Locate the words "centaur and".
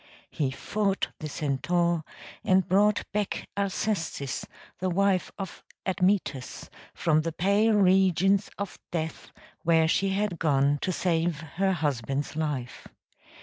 1.29-2.67